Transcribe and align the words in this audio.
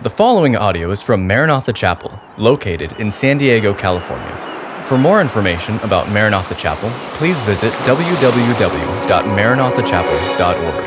The 0.00 0.10
following 0.10 0.56
audio 0.56 0.90
is 0.90 1.02
from 1.02 1.28
Maranatha 1.28 1.72
Chapel, 1.72 2.18
located 2.36 2.98
in 2.98 3.12
San 3.12 3.38
Diego, 3.38 3.72
California. 3.72 4.82
For 4.86 4.98
more 4.98 5.20
information 5.20 5.76
about 5.84 6.08
Maranatha 6.08 6.56
Chapel, 6.56 6.90
please 7.16 7.40
visit 7.42 7.72
www.maranathachapel.org. 7.84 10.84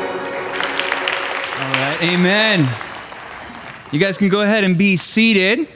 All 1.58 1.72
right, 1.80 1.98
amen. 2.04 2.68
You 3.94 4.00
guys 4.00 4.18
can 4.18 4.28
go 4.28 4.42
ahead 4.42 4.66
and 4.66 4.78
be 4.78 4.98
seated, 4.98 5.70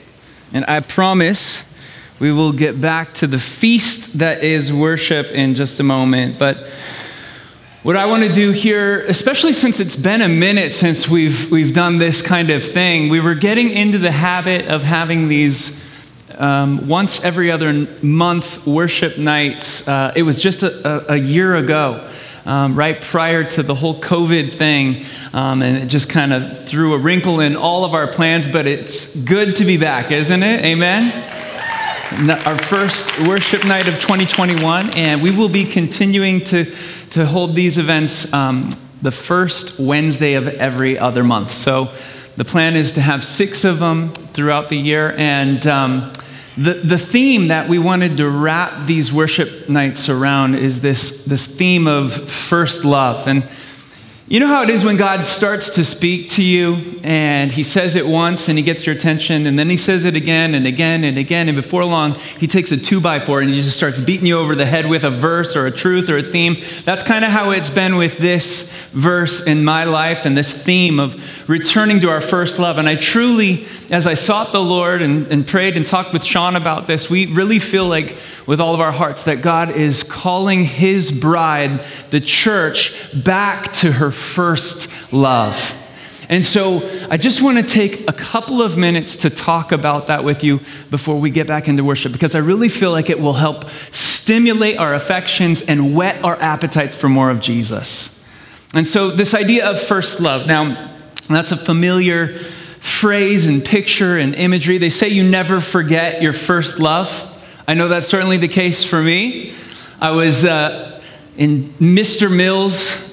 and 0.52 0.66
I 0.68 0.80
promise 0.80 1.64
we 2.20 2.32
will 2.32 2.52
get 2.52 2.82
back 2.82 3.14
to 3.14 3.26
the 3.26 3.38
feast 3.38 4.18
that 4.18 4.44
is 4.44 4.70
worship 4.70 5.28
in 5.28 5.54
just 5.54 5.80
a 5.80 5.82
moment. 5.82 6.38
But 6.38 6.66
what 7.82 7.96
I 7.96 8.06
want 8.06 8.22
to 8.22 8.32
do 8.32 8.52
here, 8.52 9.00
especially 9.06 9.52
since 9.52 9.80
it's 9.80 9.96
been 9.96 10.22
a 10.22 10.28
minute 10.28 10.70
since 10.70 11.08
we've, 11.08 11.50
we've 11.50 11.74
done 11.74 11.98
this 11.98 12.22
kind 12.22 12.50
of 12.50 12.62
thing, 12.62 13.08
we 13.08 13.18
were 13.18 13.34
getting 13.34 13.70
into 13.70 13.98
the 13.98 14.12
habit 14.12 14.68
of 14.68 14.84
having 14.84 15.26
these 15.26 15.82
um, 16.38 16.86
once 16.86 17.24
every 17.24 17.50
other 17.50 17.88
month 18.00 18.64
worship 18.68 19.18
nights. 19.18 19.86
Uh, 19.88 20.12
it 20.14 20.22
was 20.22 20.40
just 20.40 20.62
a, 20.62 21.12
a, 21.12 21.14
a 21.14 21.16
year 21.16 21.56
ago. 21.56 22.08
Um, 22.44 22.74
right 22.74 23.00
prior 23.00 23.44
to 23.44 23.62
the 23.62 23.74
whole 23.74 24.00
COVID 24.00 24.52
thing. 24.52 25.04
Um, 25.32 25.62
and 25.62 25.76
it 25.76 25.86
just 25.86 26.10
kind 26.10 26.32
of 26.32 26.58
threw 26.58 26.94
a 26.94 26.98
wrinkle 26.98 27.38
in 27.38 27.54
all 27.54 27.84
of 27.84 27.94
our 27.94 28.08
plans, 28.08 28.48
but 28.48 28.66
it's 28.66 29.14
good 29.24 29.54
to 29.56 29.64
be 29.64 29.76
back, 29.76 30.10
isn't 30.10 30.42
it? 30.42 30.64
Amen? 30.64 31.12
Our 32.44 32.58
first 32.58 33.26
worship 33.26 33.64
night 33.64 33.86
of 33.86 33.94
2021, 33.94 34.90
and 34.96 35.22
we 35.22 35.30
will 35.30 35.48
be 35.48 35.64
continuing 35.64 36.42
to 36.46 36.64
to 37.12 37.26
hold 37.26 37.54
these 37.54 37.76
events 37.76 38.32
um, 38.32 38.70
the 39.02 39.10
first 39.10 39.78
Wednesday 39.78 40.34
of 40.34 40.48
every 40.48 40.98
other 40.98 41.22
month. 41.22 41.50
So 41.50 41.90
the 42.36 42.44
plan 42.44 42.74
is 42.74 42.92
to 42.92 43.02
have 43.02 43.22
six 43.22 43.64
of 43.64 43.78
them 43.78 44.12
throughout 44.12 44.70
the 44.70 44.78
year. 44.78 45.14
And 45.18 45.66
um, 45.66 46.12
the, 46.56 46.72
the 46.72 46.96
theme 46.96 47.48
that 47.48 47.68
we 47.68 47.78
wanted 47.78 48.16
to 48.16 48.30
wrap 48.30 48.86
these 48.86 49.12
worship 49.12 49.68
nights 49.68 50.08
around 50.08 50.54
is 50.54 50.80
this, 50.80 51.26
this 51.26 51.46
theme 51.46 51.86
of 51.86 52.14
first 52.14 52.82
love. 52.84 53.28
And 53.28 53.44
you 54.28 54.38
know 54.38 54.46
how 54.46 54.62
it 54.62 54.70
is 54.70 54.84
when 54.84 54.96
God 54.96 55.26
starts 55.26 55.74
to 55.74 55.84
speak 55.84 56.30
to 56.30 56.44
you 56.44 57.00
and 57.02 57.50
he 57.50 57.64
says 57.64 57.96
it 57.96 58.06
once 58.06 58.48
and 58.48 58.56
he 58.56 58.62
gets 58.62 58.86
your 58.86 58.94
attention 58.94 59.46
and 59.46 59.58
then 59.58 59.68
he 59.68 59.76
says 59.76 60.04
it 60.04 60.14
again 60.14 60.54
and 60.54 60.64
again 60.64 61.02
and 61.02 61.18
again 61.18 61.48
and 61.48 61.56
before 61.56 61.84
long 61.84 62.14
he 62.38 62.46
takes 62.46 62.70
a 62.70 62.76
two 62.76 63.00
by 63.00 63.18
four 63.18 63.40
and 63.40 63.50
he 63.50 63.60
just 63.60 63.76
starts 63.76 64.00
beating 64.00 64.26
you 64.26 64.38
over 64.38 64.54
the 64.54 64.64
head 64.64 64.88
with 64.88 65.02
a 65.02 65.10
verse 65.10 65.56
or 65.56 65.66
a 65.66 65.72
truth 65.72 66.08
or 66.08 66.18
a 66.18 66.22
theme. 66.22 66.56
That's 66.84 67.02
kind 67.02 67.24
of 67.24 67.32
how 67.32 67.50
it's 67.50 67.68
been 67.68 67.96
with 67.96 68.18
this 68.18 68.72
verse 68.92 69.44
in 69.46 69.64
my 69.64 69.84
life 69.84 70.24
and 70.24 70.36
this 70.36 70.52
theme 70.52 71.00
of 71.00 71.48
returning 71.48 71.98
to 72.00 72.10
our 72.10 72.20
first 72.20 72.58
love. 72.58 72.78
And 72.78 72.88
I 72.88 72.94
truly, 72.94 73.66
as 73.90 74.06
I 74.06 74.14
sought 74.14 74.52
the 74.52 74.62
Lord 74.62 75.02
and, 75.02 75.26
and 75.28 75.46
prayed 75.46 75.76
and 75.76 75.86
talked 75.86 76.12
with 76.12 76.24
Sean 76.24 76.56
about 76.56 76.86
this, 76.86 77.10
we 77.10 77.26
really 77.26 77.58
feel 77.58 77.88
like 77.88 78.16
with 78.46 78.60
all 78.60 78.74
of 78.74 78.80
our 78.80 78.92
hearts 78.92 79.24
that 79.24 79.40
God 79.40 79.70
is 79.70 80.02
calling 80.02 80.64
his 80.64 81.10
bride, 81.10 81.84
the 82.10 82.20
church, 82.20 82.94
back 83.24 83.72
to 83.74 83.92
her 83.92 84.11
first 84.12 85.12
love. 85.12 85.78
And 86.28 86.46
so 86.46 86.80
I 87.10 87.16
just 87.16 87.42
want 87.42 87.58
to 87.58 87.62
take 87.62 88.08
a 88.08 88.12
couple 88.12 88.62
of 88.62 88.76
minutes 88.76 89.16
to 89.16 89.30
talk 89.30 89.72
about 89.72 90.06
that 90.06 90.24
with 90.24 90.42
you 90.42 90.60
before 90.90 91.18
we 91.18 91.30
get 91.30 91.46
back 91.46 91.68
into 91.68 91.84
worship 91.84 92.12
because 92.12 92.34
I 92.34 92.38
really 92.38 92.68
feel 92.68 92.92
like 92.92 93.10
it 93.10 93.20
will 93.20 93.34
help 93.34 93.68
stimulate 93.90 94.78
our 94.78 94.94
affections 94.94 95.62
and 95.62 95.94
whet 95.94 96.24
our 96.24 96.40
appetites 96.40 96.94
for 96.94 97.08
more 97.08 97.28
of 97.28 97.40
Jesus. 97.40 98.24
And 98.74 98.86
so, 98.86 99.10
this 99.10 99.34
idea 99.34 99.68
of 99.68 99.78
first 99.78 100.20
love 100.20 100.46
now, 100.46 100.94
that's 101.28 101.52
a 101.52 101.56
familiar 101.56 102.38
phrase 102.82 103.46
and 103.46 103.62
picture 103.62 104.16
and 104.16 104.34
imagery. 104.34 104.78
They 104.78 104.90
say 104.90 105.08
you 105.08 105.28
never 105.28 105.60
forget 105.60 106.22
your 106.22 106.32
first 106.32 106.78
love. 106.78 107.28
I 107.68 107.74
know 107.74 107.88
that's 107.88 108.06
certainly 108.06 108.38
the 108.38 108.48
case 108.48 108.84
for 108.84 109.02
me. 109.02 109.54
I 110.00 110.12
was 110.12 110.44
uh, 110.44 111.02
in 111.36 111.64
Mr. 111.74 112.34
Mills' 112.34 113.11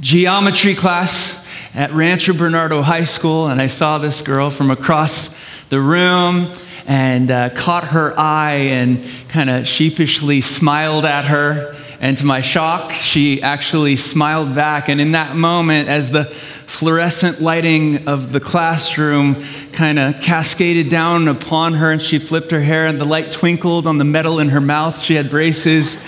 geometry 0.00 0.74
class 0.74 1.46
at 1.74 1.92
Rancho 1.92 2.32
Bernardo 2.32 2.80
High 2.80 3.04
School, 3.04 3.48
and 3.48 3.60
I 3.60 3.66
saw 3.66 3.98
this 3.98 4.22
girl 4.22 4.50
from 4.50 4.70
across 4.70 5.28
the 5.68 5.78
room 5.78 6.52
and 6.86 7.30
uh, 7.30 7.50
caught 7.50 7.84
her 7.88 8.18
eye 8.18 8.54
and 8.54 9.04
kind 9.28 9.50
of 9.50 9.68
sheepishly 9.68 10.40
smiled 10.40 11.04
at 11.04 11.26
her. 11.26 11.76
And 12.00 12.16
to 12.16 12.24
my 12.24 12.40
shock, 12.40 12.92
she 12.92 13.42
actually 13.42 13.96
smiled 13.96 14.54
back. 14.54 14.88
And 14.88 15.02
in 15.02 15.12
that 15.12 15.36
moment, 15.36 15.90
as 15.90 16.10
the 16.10 16.24
fluorescent 16.24 17.42
lighting 17.42 18.08
of 18.08 18.32
the 18.32 18.40
classroom 18.40 19.44
kind 19.72 19.98
of 19.98 20.22
cascaded 20.22 20.88
down 20.88 21.28
upon 21.28 21.74
her, 21.74 21.92
and 21.92 22.00
she 22.00 22.18
flipped 22.18 22.52
her 22.52 22.60
hair, 22.62 22.86
and 22.86 22.98
the 22.98 23.04
light 23.04 23.32
twinkled 23.32 23.86
on 23.86 23.98
the 23.98 24.04
metal 24.04 24.38
in 24.38 24.48
her 24.48 24.62
mouth, 24.62 25.02
she 25.02 25.14
had 25.14 25.28
braces. 25.28 26.02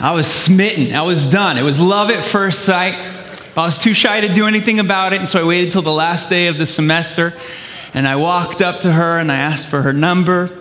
I 0.00 0.12
was 0.14 0.26
smitten. 0.26 0.96
I 0.96 1.02
was 1.02 1.26
done. 1.26 1.58
It 1.58 1.62
was 1.62 1.78
love 1.78 2.10
at 2.10 2.24
first 2.24 2.64
sight. 2.64 3.18
I 3.56 3.64
was 3.64 3.78
too 3.78 3.94
shy 3.94 4.20
to 4.20 4.32
do 4.32 4.46
anything 4.46 4.78
about 4.78 5.12
it, 5.12 5.18
and 5.18 5.28
so 5.28 5.40
I 5.40 5.46
waited 5.46 5.72
till 5.72 5.82
the 5.82 5.92
last 5.92 6.30
day 6.30 6.46
of 6.46 6.56
the 6.56 6.66
semester. 6.66 7.34
And 7.92 8.06
I 8.06 8.16
walked 8.16 8.62
up 8.62 8.80
to 8.80 8.92
her 8.92 9.18
and 9.18 9.32
I 9.32 9.36
asked 9.36 9.68
for 9.68 9.82
her 9.82 9.92
number. 9.92 10.56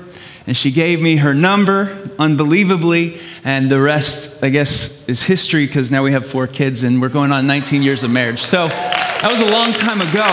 And 0.48 0.58
she 0.58 0.72
gave 0.72 1.00
me 1.00 1.18
her 1.18 1.36
number, 1.36 2.10
unbelievably. 2.18 3.20
And 3.44 3.70
the 3.70 3.80
rest, 3.80 4.44
I 4.44 4.50
guess, 4.50 5.08
is 5.08 5.22
history 5.24 5.68
because 5.68 5.92
now 5.92 6.04
we 6.04 6.12
have 6.14 6.26
four 6.26 6.48
kids 6.48 6.82
and 6.82 7.00
we're 7.00 7.10
going 7.10 7.32
on 7.32 7.46
19 7.46 7.84
years 7.84 8.04
of 8.04 8.10
marriage. 8.10 8.42
So 8.42 8.68
that 8.68 9.30
was 9.30 9.42
a 9.42 9.52
long 9.52 9.74
time 9.74 10.02
ago. 10.02 10.26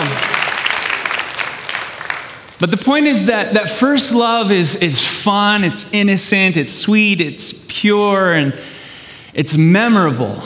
But 2.59 2.71
the 2.71 2.83
point 2.83 3.06
is 3.06 3.27
that, 3.27 3.53
that 3.53 3.69
first 3.69 4.15
love 4.15 4.50
is, 4.50 4.77
is 4.77 5.06
fun, 5.06 5.62
it's 5.62 5.93
innocent, 5.93 6.56
it's 6.56 6.72
sweet, 6.72 7.21
it's 7.21 7.66
pure, 7.69 8.33
and 8.33 8.59
it's 9.34 9.55
memorable. 9.55 10.43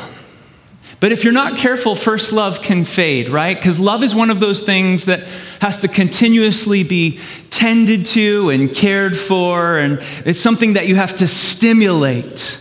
But 1.01 1.13
if 1.13 1.25
you're 1.25 1.33
not 1.33 1.57
careful, 1.57 1.97
first 1.97 2.31
love 2.31 2.61
can 2.61 2.85
fade, 2.85 3.31
right? 3.31 3.57
Because 3.57 3.79
love 3.79 4.03
is 4.03 4.15
one 4.15 4.31
of 4.31 4.39
those 4.39 4.61
things 4.61 5.07
that 5.07 5.21
has 5.63 5.81
to 5.81 5.89
continuously 5.89 6.85
be 6.85 7.19
tended 7.49 8.05
to 8.07 8.51
and 8.51 8.73
cared 8.73 9.17
for, 9.17 9.79
and 9.79 9.99
it's 10.27 10.39
something 10.39 10.75
that 10.75 10.89
you 10.89 10.97
have 10.97 11.17
to 11.17 11.27
stimulate. 11.27 12.59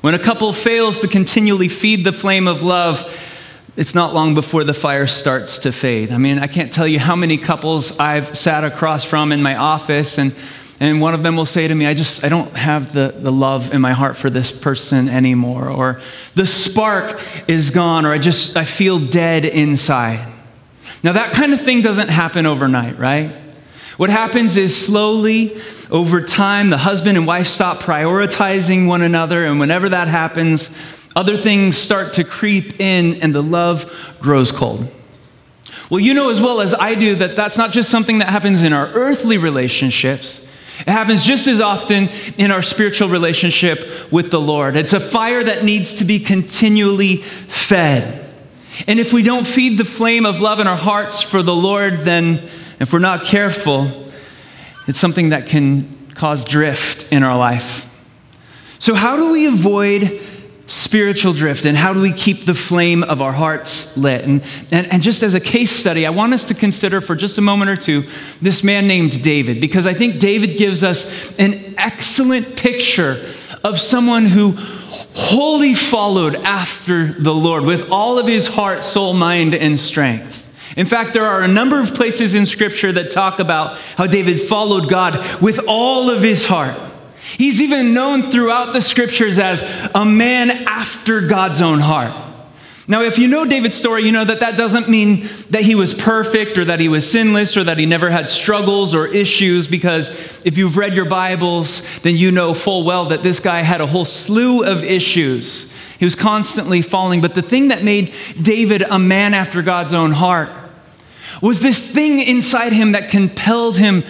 When 0.00 0.14
a 0.14 0.18
couple 0.18 0.50
fails 0.54 1.00
to 1.00 1.08
continually 1.08 1.68
feed 1.68 2.04
the 2.04 2.12
flame 2.12 2.48
of 2.48 2.62
love, 2.62 3.28
it's 3.76 3.94
not 3.94 4.14
long 4.14 4.34
before 4.34 4.64
the 4.64 4.74
fire 4.74 5.06
starts 5.06 5.58
to 5.58 5.72
fade. 5.72 6.12
I 6.12 6.18
mean, 6.18 6.38
I 6.38 6.46
can't 6.46 6.72
tell 6.72 6.88
you 6.88 6.98
how 6.98 7.14
many 7.14 7.36
couples 7.36 7.98
I've 7.98 8.36
sat 8.36 8.64
across 8.64 9.04
from 9.04 9.32
in 9.32 9.42
my 9.42 9.56
office 9.56 10.18
and 10.18 10.34
and 10.80 11.00
one 11.00 11.14
of 11.14 11.22
them 11.22 11.36
will 11.36 11.46
say 11.46 11.68
to 11.68 11.74
me, 11.74 11.86
I 11.86 11.94
just, 11.94 12.24
I 12.24 12.28
don't 12.28 12.54
have 12.56 12.92
the, 12.92 13.14
the 13.16 13.30
love 13.30 13.72
in 13.72 13.80
my 13.80 13.92
heart 13.92 14.16
for 14.16 14.30
this 14.30 14.50
person 14.50 15.08
anymore. 15.08 15.68
Or 15.68 16.00
the 16.34 16.46
spark 16.46 17.20
is 17.48 17.70
gone, 17.70 18.04
or 18.04 18.12
I 18.12 18.18
just, 18.18 18.56
I 18.56 18.64
feel 18.64 18.98
dead 18.98 19.44
inside. 19.44 20.26
Now, 21.02 21.12
that 21.12 21.32
kind 21.34 21.52
of 21.52 21.60
thing 21.60 21.82
doesn't 21.82 22.08
happen 22.08 22.46
overnight, 22.46 22.98
right? 22.98 23.32
What 23.96 24.10
happens 24.10 24.56
is 24.56 24.74
slowly, 24.74 25.60
over 25.90 26.20
time, 26.20 26.70
the 26.70 26.78
husband 26.78 27.16
and 27.16 27.26
wife 27.26 27.46
stop 27.46 27.80
prioritizing 27.80 28.86
one 28.86 29.02
another, 29.02 29.44
and 29.44 29.60
whenever 29.60 29.88
that 29.88 30.08
happens, 30.08 30.70
other 31.14 31.36
things 31.36 31.76
start 31.76 32.14
to 32.14 32.24
creep 32.24 32.80
in, 32.80 33.20
and 33.22 33.34
the 33.34 33.42
love 33.42 34.16
grows 34.20 34.50
cold. 34.50 34.88
Well, 35.90 36.00
you 36.00 36.14
know 36.14 36.30
as 36.30 36.40
well 36.40 36.60
as 36.62 36.72
I 36.72 36.94
do 36.94 37.14
that 37.16 37.36
that's 37.36 37.58
not 37.58 37.70
just 37.70 37.90
something 37.90 38.18
that 38.18 38.28
happens 38.28 38.62
in 38.62 38.72
our 38.72 38.86
earthly 38.88 39.36
relationships. 39.36 40.48
It 40.86 40.90
happens 40.90 41.22
just 41.22 41.46
as 41.46 41.60
often 41.60 42.08
in 42.38 42.50
our 42.50 42.62
spiritual 42.62 43.08
relationship 43.08 44.12
with 44.12 44.30
the 44.30 44.40
Lord. 44.40 44.76
It's 44.76 44.92
a 44.92 45.00
fire 45.00 45.42
that 45.44 45.64
needs 45.64 45.94
to 45.94 46.04
be 46.04 46.18
continually 46.18 47.18
fed. 47.18 48.18
And 48.86 48.98
if 48.98 49.12
we 49.12 49.22
don't 49.22 49.46
feed 49.46 49.78
the 49.78 49.84
flame 49.84 50.26
of 50.26 50.40
love 50.40 50.58
in 50.58 50.66
our 50.66 50.76
hearts 50.76 51.22
for 51.22 51.42
the 51.42 51.54
Lord, 51.54 51.98
then 51.98 52.48
if 52.80 52.92
we're 52.92 52.98
not 52.98 53.24
careful, 53.24 54.10
it's 54.88 54.98
something 54.98 55.28
that 55.28 55.46
can 55.46 56.08
cause 56.14 56.44
drift 56.44 57.12
in 57.12 57.22
our 57.22 57.36
life. 57.36 57.88
So, 58.78 58.94
how 58.94 59.16
do 59.16 59.30
we 59.30 59.46
avoid 59.46 60.20
spiritual 60.72 61.34
drift 61.34 61.66
and 61.66 61.76
how 61.76 61.92
do 61.92 62.00
we 62.00 62.10
keep 62.10 62.46
the 62.46 62.54
flame 62.54 63.02
of 63.02 63.20
our 63.20 63.32
hearts 63.32 63.94
lit? 63.94 64.24
And, 64.24 64.42
and, 64.70 64.90
and, 64.90 65.02
just 65.02 65.22
as 65.22 65.34
a 65.34 65.40
case 65.40 65.70
study, 65.70 66.06
I 66.06 66.10
want 66.10 66.32
us 66.32 66.44
to 66.44 66.54
consider 66.54 67.02
for 67.02 67.14
just 67.14 67.36
a 67.36 67.42
moment 67.42 67.70
or 67.70 67.76
two 67.76 68.04
this 68.40 68.64
man 68.64 68.86
named 68.86 69.22
David, 69.22 69.60
because 69.60 69.86
I 69.86 69.92
think 69.92 70.18
David 70.18 70.56
gives 70.56 70.82
us 70.82 71.38
an 71.38 71.74
excellent 71.76 72.56
picture 72.56 73.22
of 73.62 73.78
someone 73.78 74.24
who 74.24 74.52
wholly 75.14 75.74
followed 75.74 76.36
after 76.36 77.12
the 77.12 77.34
Lord 77.34 77.64
with 77.64 77.90
all 77.90 78.18
of 78.18 78.26
his 78.26 78.46
heart, 78.46 78.82
soul, 78.82 79.12
mind, 79.12 79.54
and 79.54 79.78
strength. 79.78 80.38
In 80.78 80.86
fact, 80.86 81.12
there 81.12 81.26
are 81.26 81.42
a 81.42 81.48
number 81.48 81.78
of 81.80 81.94
places 81.94 82.34
in 82.34 82.46
Scripture 82.46 82.92
that 82.92 83.10
talk 83.10 83.40
about 83.40 83.76
how 83.98 84.06
David 84.06 84.40
followed 84.40 84.88
God 84.88 85.42
with 85.42 85.60
all 85.68 86.08
of 86.08 86.22
his 86.22 86.46
heart. 86.46 86.78
He's 87.38 87.60
even 87.60 87.94
known 87.94 88.22
throughout 88.22 88.72
the 88.72 88.80
scriptures 88.80 89.38
as 89.38 89.62
a 89.94 90.04
man 90.04 90.50
after 90.50 91.20
God's 91.26 91.60
own 91.60 91.80
heart. 91.80 92.30
Now, 92.88 93.02
if 93.02 93.16
you 93.16 93.28
know 93.28 93.44
David's 93.44 93.76
story, 93.76 94.02
you 94.02 94.10
know 94.10 94.24
that 94.24 94.40
that 94.40 94.56
doesn't 94.56 94.88
mean 94.88 95.28
that 95.50 95.62
he 95.62 95.74
was 95.74 95.94
perfect 95.94 96.58
or 96.58 96.64
that 96.64 96.80
he 96.80 96.88
was 96.88 97.08
sinless 97.08 97.56
or 97.56 97.62
that 97.64 97.78
he 97.78 97.86
never 97.86 98.10
had 98.10 98.28
struggles 98.28 98.94
or 98.94 99.06
issues, 99.06 99.68
because 99.68 100.10
if 100.44 100.58
you've 100.58 100.76
read 100.76 100.94
your 100.94 101.04
Bibles, 101.04 102.00
then 102.00 102.16
you 102.16 102.32
know 102.32 102.54
full 102.54 102.84
well 102.84 103.06
that 103.06 103.22
this 103.22 103.38
guy 103.38 103.62
had 103.62 103.80
a 103.80 103.86
whole 103.86 104.04
slew 104.04 104.64
of 104.64 104.82
issues. 104.82 105.72
He 105.98 106.04
was 106.04 106.16
constantly 106.16 106.82
falling. 106.82 107.20
But 107.20 107.36
the 107.36 107.42
thing 107.42 107.68
that 107.68 107.84
made 107.84 108.12
David 108.40 108.82
a 108.82 108.98
man 108.98 109.32
after 109.32 109.62
God's 109.62 109.94
own 109.94 110.10
heart 110.10 110.50
was 111.40 111.60
this 111.60 111.80
thing 111.88 112.18
inside 112.18 112.72
him 112.72 112.92
that 112.92 113.08
compelled 113.08 113.76
him 113.76 114.02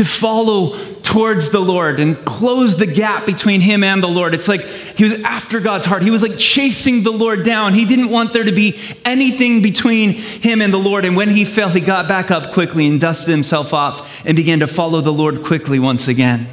to 0.00 0.04
follow 0.06 0.78
towards 1.02 1.50
the 1.50 1.60
Lord 1.60 2.00
and 2.00 2.16
close 2.24 2.78
the 2.78 2.86
gap 2.86 3.26
between 3.26 3.60
him 3.60 3.84
and 3.84 4.02
the 4.02 4.08
Lord. 4.08 4.32
It's 4.32 4.48
like 4.48 4.62
he 4.62 5.04
was 5.04 5.22
after 5.24 5.60
God's 5.60 5.84
heart. 5.84 6.00
He 6.02 6.10
was 6.10 6.22
like 6.22 6.38
chasing 6.38 7.02
the 7.02 7.10
Lord 7.10 7.44
down. 7.44 7.74
He 7.74 7.84
didn't 7.84 8.08
want 8.08 8.32
there 8.32 8.44
to 8.44 8.52
be 8.52 8.80
anything 9.04 9.60
between 9.60 10.12
him 10.12 10.62
and 10.62 10.72
the 10.72 10.78
Lord. 10.78 11.04
And 11.04 11.16
when 11.16 11.28
he 11.28 11.44
fell, 11.44 11.68
he 11.68 11.80
got 11.80 12.08
back 12.08 12.30
up 12.30 12.50
quickly 12.50 12.86
and 12.86 12.98
dusted 12.98 13.28
himself 13.28 13.74
off 13.74 14.24
and 14.24 14.34
began 14.34 14.60
to 14.60 14.66
follow 14.66 15.02
the 15.02 15.12
Lord 15.12 15.44
quickly 15.44 15.78
once 15.78 16.08
again. 16.08 16.48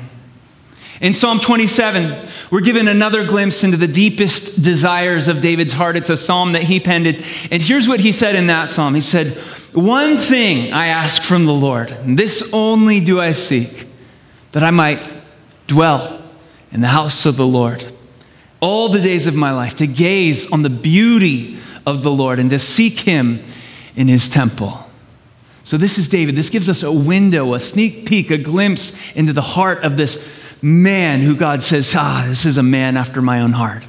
In 1.00 1.14
Psalm 1.14 1.40
27, 1.40 2.28
we're 2.52 2.60
given 2.60 2.90
another 2.90 3.26
glimpse 3.26 3.64
into 3.64 3.78
the 3.78 3.88
deepest 3.88 4.62
desires 4.62 5.30
of 5.30 5.40
David's 5.40 5.72
heart. 5.72 5.96
It's 5.96 6.10
a 6.10 6.18
psalm 6.18 6.52
that 6.52 6.64
he 6.64 6.82
penned. 6.82 7.08
And 7.08 7.62
here's 7.62 7.88
what 7.88 8.02
he 8.02 8.12
said 8.12 8.36
in 8.36 8.48
that 8.48 8.70
psalm 8.70 8.94
He 8.94 9.00
said, 9.00 9.42
One 9.78 10.18
thing 10.18 10.74
I 10.74 10.88
ask 10.88 11.22
from 11.22 11.46
the 11.46 11.54
Lord, 11.54 11.92
and 11.92 12.18
this 12.18 12.50
only 12.52 13.00
do 13.00 13.22
I 13.22 13.34
seek, 13.34 13.86
that 14.54 14.64
I 14.64 14.72
might 14.72 15.00
dwell 15.68 16.20
in 16.72 16.82
the 16.82 16.88
house 16.88 17.28
of 17.28 17.38
the 17.38 17.46
Lord 17.46 17.86
all 18.60 18.90
the 18.90 19.00
days 19.00 19.28
of 19.28 19.36
my 19.36 19.52
life, 19.52 19.76
to 19.76 19.86
gaze 19.86 20.52
on 20.52 20.64
the 20.64 20.72
beauty 20.72 21.60
of 21.86 22.02
the 22.02 22.10
Lord 22.10 22.40
and 22.40 22.50
to 22.50 22.58
seek 22.58 23.02
him 23.02 23.44
in 23.96 24.08
his 24.08 24.28
temple. 24.28 24.90
So, 25.64 25.78
this 25.78 26.00
is 26.00 26.10
David. 26.10 26.36
This 26.36 26.50
gives 26.50 26.70
us 26.70 26.82
a 26.82 26.92
window, 26.92 27.54
a 27.54 27.60
sneak 27.60 28.08
peek, 28.08 28.32
a 28.32 28.40
glimpse 28.40 28.98
into 29.16 29.32
the 29.32 29.44
heart 29.44 29.84
of 29.84 29.96
this 29.96 30.28
man 30.60 31.20
who 31.20 31.36
God 31.36 31.62
says, 31.62 31.94
ah, 31.96 32.26
this 32.28 32.46
is 32.46 32.58
a 32.58 32.64
man 32.64 32.98
after 32.98 33.22
my 33.22 33.42
own 33.42 33.52
heart. 33.52 33.84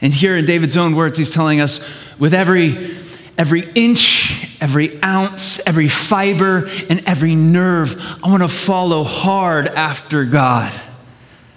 And 0.00 0.12
here 0.12 0.36
in 0.36 0.44
David's 0.44 0.76
own 0.76 0.94
words, 0.94 1.18
he's 1.18 1.34
telling 1.34 1.60
us 1.60 1.84
with 2.20 2.34
every, 2.34 2.97
every 3.38 3.62
inch, 3.76 4.60
every 4.60 5.00
ounce, 5.02 5.64
every 5.66 5.88
fiber, 5.88 6.68
and 6.90 7.02
every 7.06 7.36
nerve, 7.36 7.98
I 8.22 8.28
want 8.28 8.42
to 8.42 8.48
follow 8.48 9.04
hard 9.04 9.68
after 9.68 10.24
God. 10.24 10.72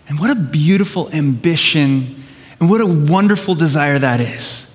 And 0.08 0.20
what 0.20 0.30
a 0.30 0.36
beautiful 0.36 1.10
ambition 1.12 2.24
and 2.60 2.70
what 2.70 2.80
a 2.80 2.86
wonderful 2.86 3.56
desire 3.56 3.98
that 3.98 4.22
is. 4.22 4.68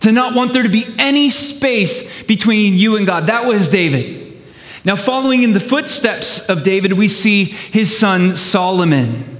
To 0.00 0.12
not 0.12 0.34
want 0.34 0.52
there 0.52 0.62
to 0.62 0.68
be 0.68 0.84
any 0.98 1.30
space 1.30 2.22
between 2.22 2.74
you 2.74 2.96
and 2.96 3.04
God. 3.04 3.26
That 3.26 3.44
was 3.44 3.68
David. 3.68 4.40
Now, 4.84 4.94
following 4.94 5.42
in 5.42 5.52
the 5.52 5.60
footsteps 5.60 6.48
of 6.48 6.62
David, 6.62 6.92
we 6.92 7.08
see 7.08 7.44
his 7.44 7.98
son 7.98 8.36
Solomon. 8.36 9.38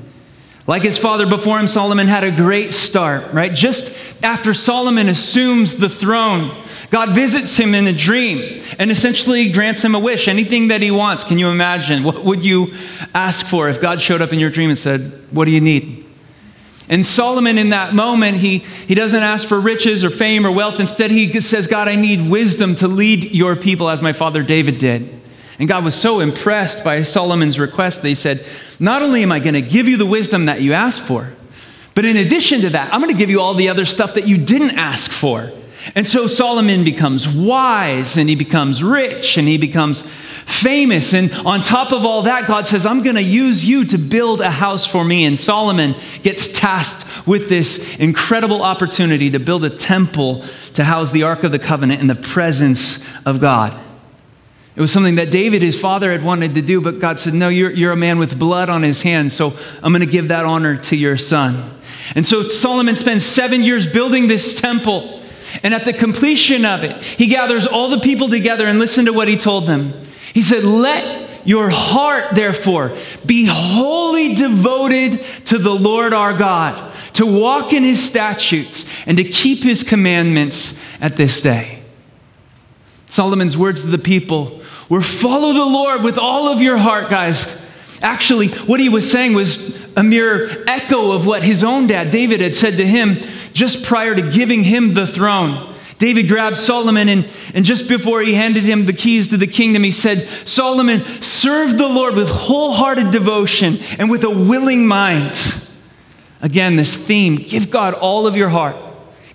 Like 0.67 0.83
his 0.83 0.99
father 0.99 1.27
before 1.27 1.61
him, 1.61 1.69
Solomon 1.69 2.09
had 2.09 2.25
a 2.25 2.33
great 2.33 2.73
start, 2.73 3.33
right? 3.33 3.55
Just 3.55 3.95
after 4.23 4.53
Solomon 4.53 5.09
assumes 5.09 5.79
the 5.79 5.89
throne, 5.89 6.55
God 6.91 7.11
visits 7.11 7.57
him 7.57 7.75
in 7.75 7.87
a 7.87 7.93
dream 7.93 8.63
and 8.79 8.91
essentially 8.91 9.51
grants 9.53 9.83
him 9.83 9.95
a 9.95 9.99
wish, 9.99 10.27
anything 10.27 10.69
that 10.69 10.81
he 10.81 10.91
wants. 10.91 11.23
Can 11.23 11.39
you 11.39 11.49
imagine? 11.49 12.03
What 12.03 12.25
would 12.25 12.45
you 12.45 12.73
ask 13.15 13.45
for 13.45 13.69
if 13.69 13.81
God 13.81 14.01
showed 14.01 14.23
up 14.23 14.33
in 14.33 14.39
your 14.39 14.51
dream 14.51 14.71
and 14.71 14.79
said, 14.79 15.27
What 15.31 15.45
do 15.45 15.51
you 15.51 15.61
need? 15.61 16.07
And 16.89 17.07
Solomon, 17.07 17.59
in 17.59 17.71
that 17.71 17.95
moment, 17.95 18.39
he, 18.39 18.59
he 18.59 18.95
doesn't 18.95 19.23
ask 19.23 19.47
for 19.47 19.61
riches 19.61 20.05
or 20.05 20.11
fame 20.11 20.47
or 20.47 20.53
wealth. 20.53 20.81
Instead, 20.81 21.11
he 21.11 21.39
says, 21.41 21.67
God, 21.67 21.87
I 21.87 21.97
need 21.97 22.31
wisdom 22.31 22.75
to 22.77 22.89
lead 22.89 23.31
your 23.33 23.57
people 23.57 23.91
as 23.91 24.01
my 24.01 24.15
father 24.15 24.43
David 24.43 24.79
did. 24.79 25.15
And 25.59 25.69
God 25.69 25.85
was 25.85 25.95
so 25.95 26.21
impressed 26.21 26.83
by 26.85 27.03
Solomon's 27.03 27.59
request 27.59 28.01
that 28.01 28.09
he 28.09 28.15
said, 28.15 28.45
Not 28.81 29.03
only 29.03 29.23
am 29.23 29.33
I 29.33 29.41
going 29.41 29.55
to 29.55 29.63
give 29.63 29.87
you 29.87 29.99
the 29.99 30.07
wisdom 30.07 30.47
that 30.47 30.63
you 30.63 30.73
asked 30.73 31.01
for, 31.01 31.35
but 31.95 32.05
in 32.05 32.17
addition 32.17 32.61
to 32.63 32.71
that, 32.71 32.95
I'm 32.95 33.01
going 33.01 33.13
to 33.13 33.19
give 33.19 33.29
you 33.29 33.41
all 33.41 33.55
the 33.55 33.69
other 33.69 33.85
stuff 33.85 34.15
that 34.15 34.27
you 34.27 34.39
didn't 34.39 34.79
ask 34.79 35.11
for. 35.11 35.51
And 35.95 36.07
so 36.07 36.27
Solomon 36.27 36.85
becomes 36.85 37.29
wise 37.29 38.17
and 38.17 38.29
he 38.29 38.37
becomes 38.37 38.83
rich 38.83 39.37
and 39.37 39.49
he 39.49 39.59
becomes 39.59 40.03
famous. 40.03 41.15
And 41.15 41.33
on 41.33 41.63
top 41.63 41.93
of 41.93 42.05
all 42.05 42.23
that, 42.23 42.47
God 42.47 42.67
says, 42.67 42.87
I'm 42.87 43.03
going 43.03 43.17
to 43.17 43.23
use 43.23 43.65
you 43.65 43.85
to 43.87 43.99
build 43.99 44.41
a 44.41 44.51
house 44.51 44.87
for 44.87 45.05
me. 45.05 45.25
And 45.25 45.39
Solomon 45.39 45.95
gets 46.23 46.49
tasked 46.49 47.27
with 47.27 47.49
this 47.49 47.99
incredible 47.99 48.63
opportunity 48.63 49.31
to 49.31 49.39
build 49.39 49.65
a 49.65 49.71
temple 49.71 50.45
to 50.75 50.85
house 50.85 51.11
the 51.11 51.25
Ark 51.25 51.45
of 51.45 51.53
the 51.53 51.59
Covenant 51.59 52.01
in 52.01 52.07
the 52.07 52.15
presence 52.15 53.05
of 53.27 53.41
God. 53.41 53.79
It 54.79 54.81
was 54.81 54.93
something 54.93 55.17
that 55.17 55.33
David, 55.33 55.61
his 55.61 55.79
father, 55.79 56.13
had 56.13 56.23
wanted 56.23 56.55
to 56.55 56.63
do, 56.63 56.81
but 56.81 57.01
God 57.01 57.19
said, 57.19 57.35
No, 57.35 57.49
you're, 57.49 57.73
you're 57.73 57.91
a 57.91 57.97
man 57.97 58.21
with 58.21 58.39
blood 58.39 58.71
on 58.71 58.85
his 58.85 59.03
hands, 59.03 59.35
so 59.35 59.53
I'm 59.83 59.93
going 59.93 60.05
to 60.05 60.11
give 60.11 60.29
that 60.29 60.45
honor 60.45 60.77
to 60.77 60.97
your 60.97 61.19
son. 61.19 61.79
And 62.15 62.25
so 62.25 62.45
Solomon 62.45 62.95
spends 62.95 63.25
seven 63.25 63.63
years 63.65 63.93
building 63.93 64.29
this 64.29 64.61
temple. 64.61 65.18
And 65.63 65.75
at 65.75 65.85
the 65.85 65.93
completion 65.93 66.65
of 66.65 66.85
it, 66.85 66.97
he 67.03 67.27
gathers 67.27 67.67
all 67.67 67.89
the 67.89 68.01
people 68.01 68.29
together 68.29 68.67
and 68.67 68.79
listen 68.79 69.07
to 69.07 69.13
what 69.13 69.29
he 69.29 69.37
told 69.37 69.67
them. 69.67 69.93
He 70.33 70.43
said, 70.43 70.65
Let 70.65 71.47
your 71.47 71.71
heart, 71.71 72.35
therefore, 72.35 72.95
be 73.25 73.47
wholly 73.47 74.35
devoted 74.35 75.21
to 75.47 75.59
the 75.59 75.75
Lord 75.75 76.13
our 76.13 76.37
God, 76.37 76.95
to 77.15 77.27
walk 77.27 77.73
in 77.73 77.83
his 77.83 78.07
statutes 78.07 78.85
and 79.07 79.17
to 79.19 79.25
keep 79.25 79.63
his 79.63 79.83
commandments 79.83 80.83
at 81.01 81.17
this 81.17 81.41
day. 81.41 81.83
Solomon's 83.07 83.57
words 83.57 83.83
to 83.83 83.89
the 83.89 83.99
people 83.99 84.61
were 84.89 85.01
follow 85.01 85.53
the 85.53 85.65
Lord 85.65 86.03
with 86.03 86.19
all 86.19 86.49
of 86.49 86.61
your 86.61 86.77
heart, 86.77 87.09
guys. 87.11 87.61
Actually, 88.03 88.49
what 88.49 88.79
he 88.79 88.89
was 88.89 89.11
saying 89.11 89.33
was 89.33 89.85
a 89.97 90.03
mere 90.03 90.65
echo 90.69 91.13
of 91.13 91.27
what 91.27 91.43
his 91.43 91.65
own 91.65 91.87
dad, 91.87 92.11
David, 92.11 92.41
had 92.41 92.55
said 92.55 92.77
to 92.77 92.87
him 92.87 93.17
just 93.59 93.85
prior 93.85 94.15
to 94.15 94.31
giving 94.31 94.63
him 94.63 94.95
the 94.95 95.05
throne. 95.05 95.75
David 95.99 96.29
grabbed 96.29 96.57
Solomon, 96.57 97.09
and, 97.09 97.29
and 97.55 97.65
just 97.65 97.89
before 97.89 98.23
he 98.23 98.35
handed 98.35 98.63
him 98.63 98.87
the 98.87 98.93
keys 98.93 99.27
to 99.29 99.37
the 99.37 99.49
kingdom, 99.49 99.83
he 99.83 99.91
said, 99.91 100.29
Solomon, 100.47 101.01
serve 101.21 101.77
the 101.77 101.89
Lord 101.89 102.15
with 102.15 102.29
wholehearted 102.29 103.11
devotion 103.11 103.79
and 103.99 104.09
with 104.09 104.23
a 104.23 104.31
willing 104.31 104.87
mind. 104.87 105.37
Again, 106.41 106.77
this 106.77 106.97
theme 106.97 107.35
give 107.35 107.69
God 107.69 107.95
all 107.95 108.29
of 108.29 108.37
your 108.37 108.49
heart. 108.49 108.77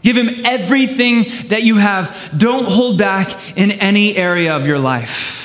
Give 0.04 0.16
him 0.16 0.46
everything 0.46 1.26
that 1.50 1.64
you 1.64 1.76
have. 1.76 2.34
Don't 2.38 2.66
hold 2.66 2.98
back 2.98 3.58
in 3.58 3.72
any 3.72 4.16
area 4.16 4.56
of 4.56 4.66
your 4.66 4.80
life. 4.80 5.43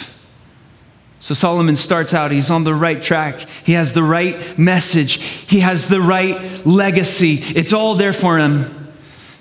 So 1.21 1.35
Solomon 1.35 1.75
starts 1.77 2.15
out, 2.15 2.31
he's 2.31 2.51
on 2.51 2.65
the 2.65 2.75
right 2.75 3.03
track. 3.03 3.41
He 3.65 3.73
has 3.73 3.93
the 3.93 4.03
right 4.03 4.59
message, 4.59 5.15
he 5.15 5.61
has 5.61 5.89
the 5.89 6.01
right 6.01 6.65
legacy. 6.65 7.35
It's 7.57 7.73
all 7.73 7.95
there 7.95 8.13
for 8.13 8.39
him. 8.39 8.75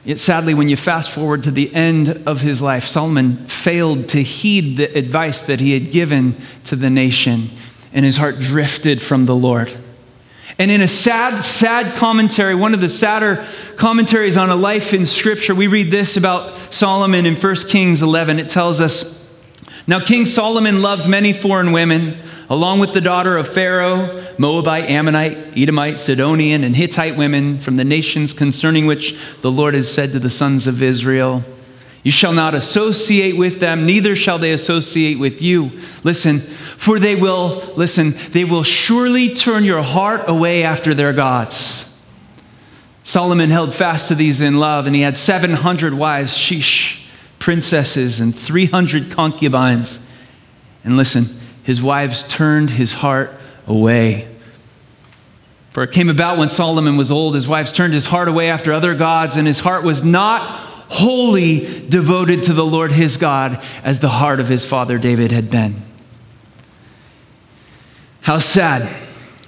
Yet 0.04 0.20
sadly, 0.20 0.54
when 0.54 0.70
you 0.70 0.78
fast 0.78 1.12
forward 1.12 1.44
to 1.44 1.52
the 1.52 1.74
end 1.76 2.24
of 2.26 2.42
his 2.42 2.62
life, 2.62 2.86
Solomon 2.86 3.46
failed 3.46 4.08
to 4.10 4.24
heed 4.24 4.78
the 4.78 4.98
advice 4.98 5.42
that 5.42 5.60
he 5.60 5.74
had 5.74 5.92
given 5.92 6.38
to 6.64 6.78
the 6.78 6.90
nation, 6.90 7.50
and 7.92 8.06
his 8.06 8.16
heart 8.16 8.40
drifted 8.40 9.02
from 9.02 9.26
the 9.26 9.36
Lord. 9.36 9.78
And 10.58 10.72
in 10.72 10.82
a 10.82 10.88
sad, 10.88 11.44
sad 11.44 11.96
commentary, 11.98 12.56
one 12.56 12.74
of 12.74 12.82
the 12.82 12.90
sadder 12.90 13.46
commentaries 13.76 14.38
on 14.38 14.50
a 14.50 14.56
life 14.56 14.94
in 14.94 15.06
Scripture, 15.06 15.54
we 15.54 15.68
read 15.68 15.92
this 15.92 16.18
about 16.18 16.74
Solomon 16.74 17.26
in 17.26 17.36
1 17.36 17.56
Kings 17.68 18.02
11. 18.02 18.40
It 18.40 18.50
tells 18.50 18.82
us 18.82 19.17
Now, 19.90 20.02
King 20.02 20.26
Solomon 20.26 20.82
loved 20.82 21.08
many 21.08 21.32
foreign 21.32 21.72
women, 21.72 22.18
along 22.50 22.80
with 22.80 22.92
the 22.92 23.00
daughter 23.00 23.38
of 23.38 23.48
Pharaoh, 23.48 24.22
Moabite, 24.38 24.90
Ammonite, 24.90 25.58
Edomite, 25.58 25.98
Sidonian, 25.98 26.66
and 26.66 26.76
Hittite 26.76 27.16
women 27.16 27.58
from 27.58 27.78
the 27.78 27.86
nations 27.86 28.34
concerning 28.34 28.86
which 28.86 29.18
the 29.42 29.52
Lord 29.52 29.76
has 29.76 29.90
said 29.90 30.12
to 30.12 30.20
the 30.20 30.30
sons 30.30 30.68
of 30.68 30.84
Israel. 30.84 31.42
You 32.04 32.12
shall 32.12 32.34
not 32.34 32.54
associate 32.54 33.38
with 33.38 33.62
them, 33.62 33.86
neither 33.86 34.14
shall 34.16 34.38
they 34.38 34.52
associate 34.52 35.20
with 35.20 35.42
you. 35.42 35.72
Listen, 36.04 36.40
for 36.40 37.00
they 37.00 37.16
will, 37.16 37.64
listen, 37.78 38.14
they 38.32 38.44
will 38.44 38.64
surely 38.64 39.34
turn 39.34 39.64
your 39.64 39.84
heart 39.84 40.28
away 40.28 40.64
after 40.64 40.94
their 40.94 41.14
gods. 41.14 41.98
Solomon 43.04 43.50
held 43.50 43.74
fast 43.74 44.10
to 44.10 44.16
these 44.16 44.42
in 44.42 44.60
love, 44.60 44.86
and 44.86 44.94
he 44.94 45.02
had 45.02 45.16
700 45.16 45.94
wives, 45.94 46.38
sheesh, 46.38 47.07
princesses, 47.48 48.20
and 48.20 48.36
300 48.38 49.10
concubines. 49.10 50.06
And 50.84 50.98
listen, 50.98 51.40
his 51.64 51.82
wives 51.82 52.28
turned 52.28 52.72
his 52.72 52.92
heart 52.92 53.40
away. 53.66 54.28
For 55.72 55.82
it 55.82 55.94
came 55.94 56.10
about 56.10 56.38
when 56.38 56.50
Solomon 56.50 56.98
was 56.98 57.10
old, 57.10 57.36
his 57.36 57.48
wives 57.48 57.72
turned 57.72 57.94
his 57.94 58.08
heart 58.08 58.28
away 58.28 58.50
after 58.50 58.74
other 58.74 58.94
gods, 58.94 59.38
and 59.38 59.48
his 59.48 59.60
heart 59.60 59.86
was 59.86 60.04
not 60.04 60.42
wholly 60.42 61.88
devoted 61.88 62.44
to 62.44 62.54
the 62.54 62.66
Lord 62.66 62.92
his 62.92 63.16
God 63.16 63.64
as 63.82 64.00
the 64.00 64.10
heart 64.10 64.42
of 64.42 64.50
his 64.50 64.66
father 64.66 64.98
David 64.98 65.32
had 65.32 65.50
been. 65.50 65.82
How 68.24 68.40
sad. 68.40 69.07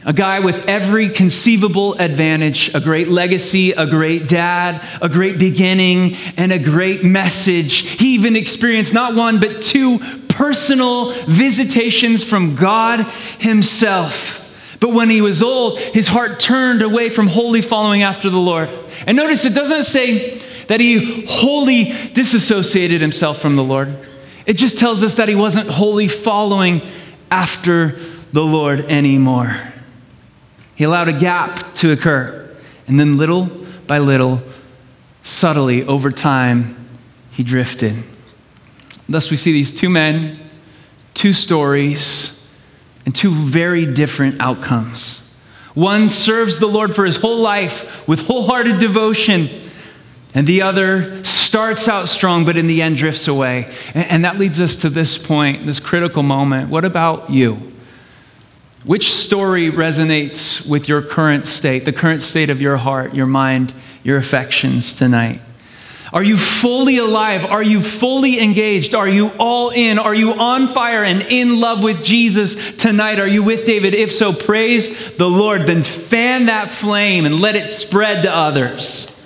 A 0.09 0.13
guy 0.13 0.39
with 0.39 0.67
every 0.67 1.07
conceivable 1.07 1.93
advantage 1.99 2.73
a 2.73 2.79
great 2.79 3.09
legacy, 3.09 3.73
a 3.73 3.85
great 3.85 4.27
dad, 4.27 4.83
a 5.03 5.07
great 5.07 5.37
beginning, 5.37 6.15
and 6.35 6.51
a 6.51 6.57
great 6.57 7.03
message. 7.03 7.73
He 7.99 8.15
even 8.15 8.35
experienced 8.35 8.91
not 8.91 9.13
one, 9.13 9.39
but 9.39 9.61
two 9.61 9.99
personal 10.27 11.11
visitations 11.27 12.23
from 12.23 12.55
God 12.55 13.01
Himself. 13.37 14.37
But 14.79 14.93
when 14.93 15.11
he 15.11 15.21
was 15.21 15.43
old, 15.43 15.77
his 15.77 16.07
heart 16.07 16.39
turned 16.39 16.81
away 16.81 17.09
from 17.09 17.27
wholly 17.27 17.61
following 17.61 18.01
after 18.01 18.31
the 18.31 18.39
Lord. 18.39 18.69
And 19.05 19.15
notice 19.15 19.45
it 19.45 19.53
doesn't 19.53 19.83
say 19.83 20.39
that 20.69 20.79
he 20.79 21.25
wholly 21.27 21.93
disassociated 22.13 22.99
himself 22.99 23.39
from 23.39 23.57
the 23.57 23.63
Lord, 23.63 23.93
it 24.47 24.53
just 24.53 24.79
tells 24.79 25.03
us 25.03 25.15
that 25.15 25.29
he 25.29 25.35
wasn't 25.35 25.69
wholly 25.69 26.07
following 26.07 26.81
after 27.29 27.99
the 28.31 28.43
Lord 28.43 28.79
anymore. 28.89 29.55
He 30.79 30.86
allowed 30.86 31.09
a 31.09 31.13
gap 31.13 31.74
to 31.75 31.91
occur. 31.91 32.50
And 32.88 32.98
then 32.98 33.17
little 33.17 33.48
by 33.86 34.00
little, 34.00 34.41
subtly 35.24 35.83
over 35.83 36.09
time, 36.09 36.88
he 37.31 37.43
drifted. 37.43 38.01
Thus, 39.09 39.29
we 39.29 39.36
see 39.36 39.51
these 39.51 39.77
two 39.77 39.89
men, 39.89 40.39
two 41.13 41.33
stories, 41.33 42.48
and 43.05 43.13
two 43.13 43.29
very 43.29 43.86
different 43.93 44.39
outcomes. 44.39 45.38
One 45.74 46.07
serves 46.07 46.59
the 46.59 46.67
Lord 46.67 46.95
for 46.95 47.03
his 47.03 47.17
whole 47.17 47.41
life 47.41 48.07
with 48.07 48.21
wholehearted 48.21 48.79
devotion, 48.79 49.50
and 50.33 50.48
the 50.48 50.62
other 50.62 51.21
starts 51.25 51.89
out 51.89 52.07
strong, 52.07 52.45
but 52.45 52.55
in 52.55 52.67
the 52.67 52.81
end 52.81 52.95
drifts 52.95 53.27
away. 53.27 53.69
And 53.93 54.24
that 54.24 54.39
leads 54.39 54.62
us 54.62 54.77
to 54.77 54.89
this 54.89 55.17
point, 55.17 55.65
this 55.65 55.81
critical 55.81 56.24
moment. 56.24 56.69
What 56.69 56.86
about 56.86 57.31
you? 57.31 57.68
Which 58.86 59.12
story 59.12 59.69
resonates 59.69 60.67
with 60.67 60.88
your 60.88 61.01
current 61.01 61.45
state, 61.45 61.86
the 61.86 61.93
current 61.93 62.21
state 62.21 62.50
of 62.50 62.62
your 62.62 62.77
heart, 62.77 63.13
your 63.13 63.25
mind, 63.25 63.74
your 64.03 64.17
affections 64.17 64.95
tonight? 64.95 65.41
Are 66.12 66.24
you 66.24 66.38
fully 66.38 66.98
alive? 66.98 67.45
Are 67.45 67.62
you 67.62 67.81
fully 67.81 68.39
engaged? 68.41 68.95
Are 68.95 69.07
you 69.07 69.31
all 69.38 69.69
in? 69.69 70.00
Are 70.00 70.15
you 70.15 70.33
on 70.33 70.67
fire 70.67 71.03
and 71.03 71.21
in 71.21 71.59
love 71.59 71.83
with 71.83 72.03
Jesus 72.03 72.75
tonight? 72.77 73.19
Are 73.19 73.27
you 73.27 73.43
with 73.43 73.65
David? 73.65 73.93
If 73.93 74.12
so, 74.12 74.33
praise 74.33 75.15
the 75.17 75.29
Lord. 75.29 75.67
Then 75.67 75.83
fan 75.83 76.48
that 76.48 76.69
flame 76.69 77.25
and 77.25 77.39
let 77.39 77.55
it 77.55 77.65
spread 77.65 78.24
to 78.24 78.36
others. 78.36 79.24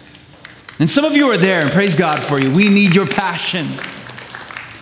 And 0.79 0.89
some 0.89 1.05
of 1.05 1.15
you 1.15 1.29
are 1.31 1.37
there, 1.37 1.61
and 1.61 1.71
praise 1.71 1.95
God 1.95 2.21
for 2.21 2.41
you. 2.41 2.51
We 2.51 2.67
need 2.67 2.95
your 2.95 3.07
passion. 3.07 3.67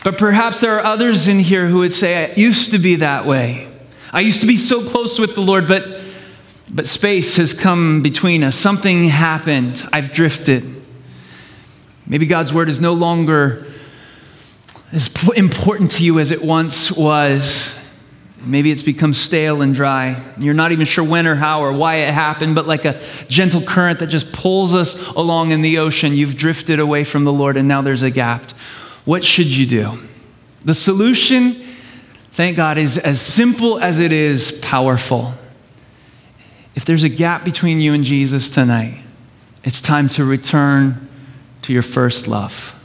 But 0.04 0.18
perhaps 0.18 0.60
there 0.60 0.80
are 0.80 0.84
others 0.84 1.28
in 1.28 1.40
here 1.40 1.68
who 1.68 1.80
would 1.80 1.94
say, 1.94 2.32
I 2.32 2.34
used 2.36 2.72
to 2.72 2.80
be 2.80 2.96
that 2.96 3.26
way. 3.28 3.71
I 4.14 4.20
used 4.20 4.42
to 4.42 4.48
be 4.48 4.58
so 4.58 4.84
close 4.88 5.18
with 5.18 5.36
the 5.36 5.42
Lord, 5.42 5.68
but, 5.68 6.02
but 6.70 6.86
space 6.86 7.38
has 7.38 7.54
come 7.54 8.02
between 8.02 8.44
us. 8.44 8.58
Something 8.58 9.06
happened. 9.06 9.88
I've 9.94 10.12
drifted. 10.12 10.84
Maybe 12.06 12.26
God's 12.26 12.52
word 12.52 12.68
is 12.68 12.82
no 12.82 12.92
longer 12.92 13.66
as 14.92 15.10
important 15.38 15.92
to 15.92 16.04
you 16.04 16.20
as 16.20 16.32
it 16.32 16.44
once 16.44 16.92
was. 16.92 17.74
Maybe 18.44 18.70
it's 18.70 18.84
become 18.84 19.14
stale 19.14 19.62
and 19.62 19.74
dry. 19.74 20.22
You're 20.38 20.54
not 20.54 20.74
even 20.74 20.86
sure 20.86 21.06
when 21.06 21.26
or 21.26 21.36
how 21.36 21.62
or 21.62 21.72
why 21.72 21.98
it 21.98 22.14
happened, 22.14 22.54
but 22.54 22.68
like 22.68 22.84
a 22.84 23.00
gentle 23.30 23.62
current 23.62 24.00
that 24.00 24.08
just 24.08 24.34
pulls 24.34 24.76
us 24.76 25.08
along 25.12 25.52
in 25.52 25.62
the 25.62 25.78
ocean, 25.78 26.14
you've 26.14 26.36
drifted 26.36 26.82
away 26.82 27.06
from 27.06 27.24
the 27.24 27.32
Lord 27.32 27.56
and 27.56 27.66
now 27.66 27.82
there's 27.82 28.04
a 28.04 28.12
gap. 28.12 28.52
What 29.06 29.24
should 29.24 29.48
you 29.48 29.66
do? 29.66 30.00
The 30.66 30.74
solution 30.74 31.64
thank 32.32 32.58
God, 32.58 32.78
is 32.78 32.98
as 32.98 33.22
simple 33.22 33.80
as 33.80 34.00
it 34.00 34.12
is 34.12 34.52
powerful. 34.62 35.34
If 36.76 36.86
there's 36.86 37.04
a 37.04 37.10
gap 37.10 37.44
between 37.44 37.82
you 37.82 37.94
and 37.94 38.04
Jesus 38.04 38.50
tonight, 38.50 39.04
it's 39.64 39.82
time 39.82 40.10
to 40.10 40.26
return 40.26 41.10
to 41.64 41.74
your 41.74 41.84
first 41.84 42.28
love. 42.28 42.78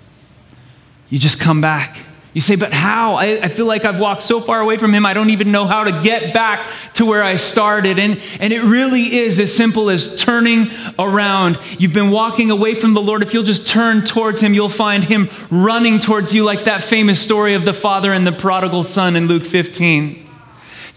You 1.08 1.18
just 1.18 1.40
come 1.40 1.60
back 1.60 2.05
you 2.36 2.42
say, 2.42 2.54
but 2.54 2.70
how? 2.70 3.14
I, 3.14 3.44
I, 3.44 3.48
feel 3.48 3.64
like 3.64 3.86
I've 3.86 3.98
walked 3.98 4.20
so 4.20 4.42
far 4.42 4.60
away 4.60 4.76
from 4.76 4.92
him, 4.92 5.06
I 5.06 5.14
don't 5.14 5.30
even 5.30 5.52
know 5.52 5.66
how 5.66 5.84
to 5.84 6.02
get 6.02 6.34
back 6.34 6.70
to 6.92 7.06
where 7.06 7.22
I 7.22 7.36
started. 7.36 7.98
And, 7.98 8.20
and 8.40 8.52
it 8.52 8.60
really 8.60 9.16
is 9.16 9.40
as 9.40 9.54
simple 9.54 9.88
as 9.88 10.16
turning 10.16 10.66
around. 10.98 11.58
You've 11.78 11.94
been 11.94 12.10
walking 12.10 12.50
away 12.50 12.74
from 12.74 12.92
the 12.92 13.00
Lord. 13.00 13.22
If 13.22 13.32
you'll 13.32 13.42
just 13.42 13.66
turn 13.66 14.04
towards 14.04 14.42
him, 14.42 14.52
you'll 14.52 14.68
find 14.68 15.02
him 15.02 15.30
running 15.50 15.98
towards 15.98 16.34
you, 16.34 16.44
like 16.44 16.64
that 16.64 16.82
famous 16.82 17.22
story 17.22 17.54
of 17.54 17.64
the 17.64 17.72
father 17.72 18.12
and 18.12 18.26
the 18.26 18.32
prodigal 18.32 18.84
son 18.84 19.16
in 19.16 19.28
Luke 19.28 19.44
15. 19.44 20.26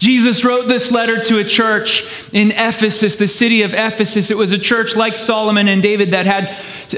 Jesus 0.00 0.44
wrote 0.46 0.66
this 0.66 0.90
letter 0.90 1.22
to 1.24 1.38
a 1.38 1.44
church 1.44 2.08
in 2.32 2.52
Ephesus, 2.52 3.16
the 3.16 3.28
city 3.28 3.62
of 3.62 3.74
Ephesus. 3.74 4.30
It 4.30 4.36
was 4.36 4.50
a 4.50 4.58
church 4.58 4.96
like 4.96 5.18
Solomon 5.18 5.68
and 5.68 5.82
David 5.82 6.12
that 6.12 6.24
had 6.24 6.48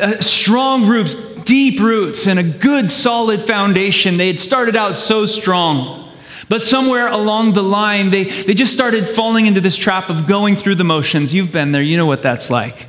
uh, 0.01 0.21
strong 0.21 0.87
roots, 0.87 1.15
deep 1.45 1.81
roots 1.81 2.27
and 2.27 2.39
a 2.39 2.43
good 2.43 2.91
solid 2.91 3.43
foundation. 3.43 4.17
They 4.17 4.29
had 4.29 4.41
started 4.41 4.77
out 4.77 4.95
so 4.95 5.27
strong. 5.27 6.03
But 6.49 6.61
somewhere 6.61 7.09
along 7.09 7.55
the 7.55 7.63
line, 7.63 8.11
they, 8.11 8.25
they 8.25 8.55
just 8.55 8.75
started 8.75 9.09
falling 9.09 9.47
into 9.47 9.61
this 9.61 9.77
trap 9.77 10.11
of 10.11 10.27
going 10.27 10.57
through 10.57 10.75
the 10.75 10.85
motions. 10.85 11.33
You've 11.33 11.53
been 11.53 11.73
there, 11.73 11.83
you 11.83 11.97
know 11.97 12.07
what 12.07 12.23
that's 12.23 12.51
like. 12.51 12.89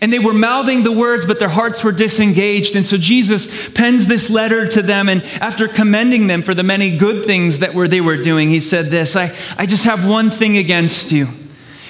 And 0.00 0.12
they 0.12 0.18
were 0.18 0.32
mouthing 0.32 0.82
the 0.82 0.92
words, 0.92 1.26
but 1.26 1.38
their 1.38 1.48
hearts 1.48 1.82
were 1.82 1.92
disengaged. 1.92 2.76
And 2.76 2.84
so 2.84 2.96
Jesus 2.96 3.68
pens 3.70 4.06
this 4.06 4.28
letter 4.28 4.66
to 4.68 4.82
them. 4.82 5.08
And 5.08 5.22
after 5.40 5.68
commending 5.68 6.26
them 6.26 6.42
for 6.42 6.54
the 6.54 6.62
many 6.62 6.96
good 6.96 7.24
things 7.24 7.58
that 7.60 7.74
were, 7.74 7.88
they 7.88 8.00
were 8.00 8.22
doing, 8.22 8.48
he 8.48 8.60
said 8.60 8.86
this 8.86 9.16
I, 9.16 9.34
I 9.56 9.66
just 9.66 9.84
have 9.84 10.08
one 10.08 10.30
thing 10.30 10.56
against 10.56 11.12
you. 11.12 11.28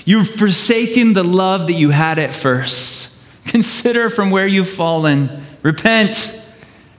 You've 0.05 0.31
forsaken 0.31 1.15
the 1.15 1.25
love 1.25 1.67
that 1.67 1.75
you 1.75 1.91
had 1.91 2.19
at 2.19 2.33
first. 2.33 3.17
Consider 3.47 4.09
from 4.09 4.31
where 4.31 4.47
you've 4.47 4.69
fallen 4.69 5.46
Repent 5.67 6.41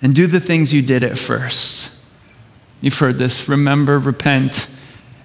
and 0.01 0.13
do 0.13 0.27
the 0.27 0.41
things 0.41 0.73
you 0.73 0.81
did 0.81 1.01
at 1.01 1.17
first. 1.17 1.89
You've 2.81 2.99
heard 2.99 3.17
this. 3.17 3.47
Remember, 3.47 3.97
repent, 3.97 4.69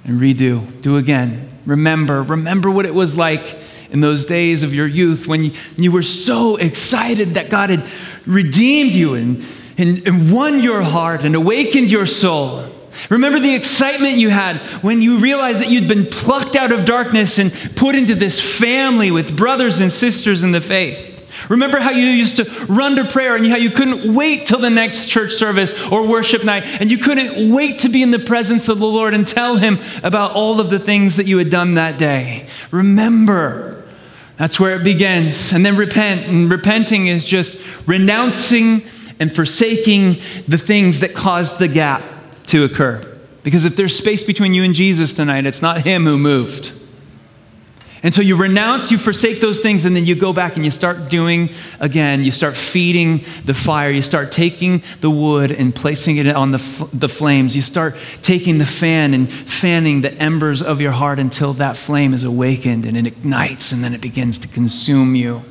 and 0.05 0.21
redo. 0.21 0.81
Do 0.81 0.97
again. 0.97 1.51
Remember. 1.67 2.23
Remember 2.23 2.71
what 2.71 2.87
it 2.87 2.95
was 2.95 3.17
like 3.17 3.59
in 3.91 4.01
those 4.01 4.27
days 4.27 4.63
of 4.63 4.73
your 4.73 4.87
youth 4.87 5.27
when 5.27 5.51
you, 5.77 5.91
were 5.91 6.03
so 6.03 6.55
excited 6.55 7.31
that 7.31 7.51
God 7.51 7.71
had 7.71 7.85
redeemed 8.27 8.93
you 8.93 9.15
and, 9.15 9.45
and, 9.77 10.07
and 10.07 10.33
won 10.33 10.61
your 10.61 10.83
heart 10.83 11.25
and 11.25 11.35
awakened 11.35 11.91
your 11.91 12.07
soul. 12.07 12.71
Remember 13.11 13.41
the 13.41 13.57
excitement 13.57 14.19
you 14.19 14.29
had 14.29 14.59
when 14.85 15.03
you 15.03 15.19
realized 15.19 15.59
that 15.59 15.69
you'd 15.69 15.89
been 15.89 16.07
plucked 16.07 16.55
out 16.55 16.71
of 16.71 16.85
darkness 16.85 17.41
and 17.41 17.53
put 17.75 17.97
into 17.97 18.15
this 18.15 18.41
family 18.41 19.11
with 19.11 19.37
brothers 19.37 19.81
and 19.81 19.91
sisters 19.91 20.45
in 20.45 20.53
the 20.53 20.61
faith. 20.61 21.12
Remember 21.49 21.81
how 21.81 21.91
you 21.91 22.07
used 22.07 22.37
to 22.37 22.45
run 22.67 22.97
to 22.97 23.05
prayer 23.05 23.37
and 23.37 23.47
how 23.47 23.57
you 23.57 23.71
couldn't 23.71 24.15
wait 24.15 24.47
till 24.47 24.59
the 24.59 24.71
next 24.71 25.09
church 25.09 25.33
service 25.33 25.73
or 25.91 26.07
worship 26.07 26.45
night 26.45 26.65
and 26.81 26.91
you 26.91 26.99
couldn't 26.99 27.53
wait 27.53 27.81
to 27.81 27.89
be 27.89 28.03
in 28.03 28.11
the 28.11 28.19
presence 28.19 28.69
of 28.69 28.79
the 28.79 28.87
Lord 28.87 29.15
and 29.15 29.27
tell 29.27 29.57
Him 29.57 29.79
about 30.03 30.33
all 30.33 30.61
of 30.61 30.71
the 30.71 30.79
things 30.79 31.17
that 31.17 31.27
you 31.27 31.39
had 31.39 31.51
done 31.51 31.75
that 31.75 31.99
day. 31.99 32.47
Remember, 32.71 33.85
that's 34.37 34.59
where 34.59 34.75
it 34.75 34.85
begins. 34.85 35.53
And 35.53 35.65
then 35.65 35.77
repent. 35.77 36.27
And 36.27 36.51
repenting 36.51 37.07
is 37.07 37.25
just 37.25 37.61
renouncing 37.87 38.83
and 39.21 39.33
forsaking 39.33 40.15
the 40.49 40.59
things 40.59 40.99
that 40.99 41.15
caused 41.15 41.59
the 41.59 41.69
gap 41.69 42.03
to 42.49 42.65
occur. 42.65 43.09
Because 43.43 43.65
if 43.65 43.77
there's 43.77 43.97
space 43.97 44.25
between 44.25 44.55
you 44.55 44.63
and 44.63 44.75
Jesus 44.75 45.13
tonight, 45.13 45.47
it's 45.47 45.63
not 45.63 45.83
Him 45.83 46.05
who 46.05 46.19
moved. 46.19 46.73
And 48.05 48.13
so 48.13 48.21
you 48.21 48.35
renounce, 48.37 48.91
you 48.91 48.99
forsake 48.99 49.41
those 49.41 49.61
things, 49.61 49.85
and 49.85 49.95
then 49.95 50.05
you 50.05 50.17
go 50.17 50.33
back 50.33 50.57
and 50.57 50.65
you 50.65 50.73
start 50.73 51.09
doing 51.09 51.51
again. 51.79 52.25
You 52.25 52.33
start 52.33 52.57
feeding 52.57 53.19
the 53.45 53.55
fire. 53.55 53.91
You 53.91 54.03
start 54.03 54.33
taking 54.33 54.83
the 55.01 55.11
wood 55.11 55.53
and 55.53 55.73
placing 55.73 56.17
it 56.17 56.27
on 56.27 56.51
the, 56.51 56.89
the 56.93 57.09
flames. 57.09 57.55
You 57.55 57.63
start 57.63 57.97
taking 58.21 58.59
the 58.59 58.67
fan 58.67 59.15
and 59.15 59.31
fanning 59.31 60.01
the 60.01 60.13
embers 60.15 60.63
of 60.63 60.81
your 60.81 60.93
heart 60.93 61.21
until 61.21 61.53
that 61.55 61.77
flame 61.77 62.13
is 62.13 62.25
awakened 62.25 62.87
and 62.87 62.97
it 62.97 63.07
ignites 63.07 63.71
and 63.71 63.85
then 63.85 63.95
it 63.95 64.01
begins 64.01 64.37
to 64.39 64.49
consume 64.49 65.15
you. 65.15 65.43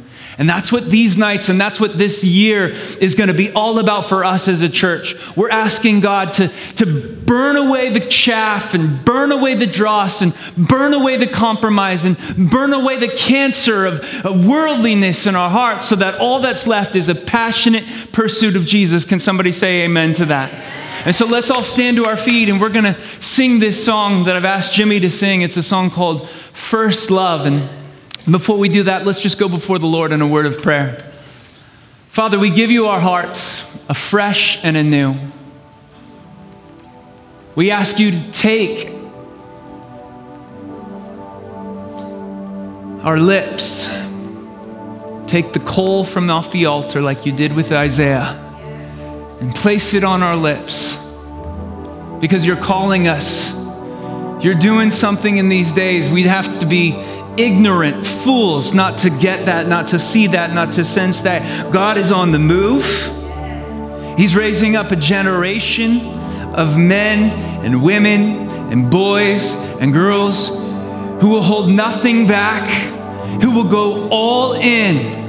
And 0.42 0.50
that's 0.50 0.72
what 0.72 0.90
these 0.90 1.18
nights 1.18 1.50
and 1.50 1.62
that's 1.62 1.80
what 1.80 2.00
this 2.00 2.24
year 2.24 2.70
is 3.00 3.14
going 3.14 3.28
to 3.28 3.34
be 3.36 3.52
all 3.52 3.78
about 3.78 4.06
for 4.06 4.26
us 4.26 4.48
as 4.48 4.64
a 4.64 4.70
church. 4.70 5.14
We're 5.38 5.52
asking 5.52 6.00
God 6.00 6.34
to, 6.34 6.48
to 6.78 7.16
burn 7.28 7.58
away 7.58 7.90
the 7.90 8.00
chaff 8.00 8.74
and 8.74 9.06
burn 9.06 9.32
away 9.32 9.54
the 9.54 9.68
dross 9.68 10.24
and 10.24 10.34
burn 10.58 10.96
away 10.96 11.18
the 11.18 11.28
compromise 11.28 12.06
and 12.06 12.18
burn 12.50 12.74
away 12.74 12.98
the 12.98 13.16
cancer 13.16 13.86
of, 13.86 14.00
of 14.26 14.48
worldliness 14.48 15.28
in 15.28 15.36
our 15.36 15.52
hearts 15.52 15.88
so 15.88 15.96
that 15.98 16.20
all 16.20 16.40
that's 16.40 16.66
left 16.66 16.96
is 16.96 17.08
a 17.08 17.14
passionate 17.14 17.84
pursuit 18.12 18.56
of 18.56 18.66
Jesus. 18.66 19.06
Can 19.06 19.20
somebody 19.20 19.52
say 19.52 19.84
amen 19.84 20.16
to 20.16 20.26
that? 20.26 20.52
And 21.06 21.16
so 21.16 21.28
let's 21.28 21.52
all 21.52 21.62
stand 21.62 21.98
to 21.98 22.06
our 22.06 22.18
feet 22.18 22.50
and 22.50 22.60
we're 22.60 22.70
going 22.70 22.92
to 22.92 23.00
sing 23.22 23.60
this 23.60 23.86
song 23.86 24.24
that 24.24 24.36
I've 24.36 24.44
asked 24.44 24.74
Jimmy 24.74 25.00
to 25.02 25.12
sing. 25.12 25.44
It's 25.44 25.58
a 25.58 25.62
song 25.62 25.92
called 25.92 26.28
First 26.28 27.12
Love. 27.12 27.46
And 27.46 27.70
before 28.30 28.58
we 28.58 28.70
do 28.70 28.84
that, 28.84 29.06
let's 29.06 29.20
just 29.20 29.40
go 29.40 29.50
before 29.50 29.80
the 29.80 29.88
Lord 29.88 30.12
in 30.12 30.22
a 30.22 30.28
word 30.28 30.46
of 30.46 30.62
prayer. 30.62 31.12
Father, 32.10 32.38
we 32.38 32.52
give 32.52 32.70
you 32.70 32.88
our 32.88 33.00
hearts 33.00 33.62
afresh 33.90 34.64
and 34.64 34.78
anew. 34.78 35.16
We 37.56 37.72
ask 37.72 38.00
you 38.00 38.12
to 38.12 38.32
take 38.32 38.90
our 43.04 43.20
lips. 43.20 43.88
Take 45.28 45.54
the 45.54 45.62
coal 45.66 46.04
from 46.04 46.30
off 46.30 46.52
the 46.52 46.66
altar 46.66 47.02
like 47.02 47.26
you 47.26 47.32
did 47.32 47.54
with 47.54 47.72
Isaiah 47.72 48.38
and 49.40 49.56
place 49.56 49.94
it 49.94 50.04
on 50.04 50.22
our 50.22 50.36
lips 50.36 50.98
because 52.20 52.46
you're 52.46 52.58
calling 52.58 53.08
us. 53.08 53.54
You're 54.44 54.56
doing 54.56 54.92
something 54.92 55.38
in 55.38 55.50
these 55.50 55.74
days. 55.74 56.12
We'd 56.12 56.26
have 56.26 56.60
to 56.60 56.66
be 56.66 56.92
ignorant 57.38 58.06
fools 58.06 58.74
not 58.74 58.98
to 59.00 59.10
get 59.10 59.46
that, 59.46 59.68
not 59.68 59.88
to 59.88 60.00
see 60.00 60.28
that, 60.28 60.54
not 60.54 60.74
to 60.74 60.86
sense 60.86 61.22
that. 61.22 61.72
God 61.72 61.98
is 61.98 62.12
on 62.12 62.32
the 62.32 62.40
move. 62.40 62.86
He's 64.18 64.36
raising 64.36 64.76
up 64.76 64.92
a 64.92 64.96
generation 64.96 66.02
of 66.54 66.78
men 66.78 67.32
and 67.66 67.82
women 67.84 68.50
and 68.72 68.90
boys 68.90 69.52
and 69.80 69.94
girls 69.94 70.48
who 71.22 71.30
will 71.30 71.44
hold 71.44 71.70
nothing 71.70 72.28
back, 72.28 72.68
who 73.42 73.52
will 73.52 73.70
go 73.70 74.10
all 74.10 74.54
in 74.54 75.22